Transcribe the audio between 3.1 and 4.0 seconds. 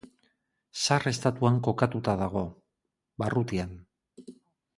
barrutian.